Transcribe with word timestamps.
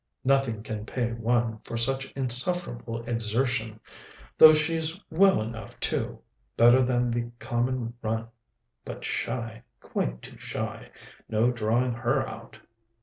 "Nothing 0.23 0.63
can 0.63 0.83
pay 0.87 1.11
one 1.11 1.59
for 1.63 1.77
such 1.77 2.11
insufferable 2.13 3.03
exertion! 3.07 3.79
though 4.35 4.51
she's 4.51 4.99
well 5.11 5.39
enough, 5.43 5.79
too 5.79 6.23
better 6.57 6.81
than 6.81 7.11
the 7.11 7.29
common 7.37 7.93
run 8.01 8.27
but 8.83 9.03
shy, 9.03 9.61
quite 9.79 10.23
too 10.23 10.39
shy; 10.39 10.89
no 11.29 11.51
drawing 11.51 11.93
her 11.93 12.27
out." 12.27 12.57